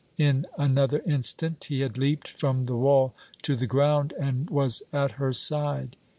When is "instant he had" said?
1.05-1.95